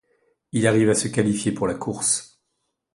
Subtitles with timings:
[0.51, 2.41] Il arrive à se qualifier pour la course.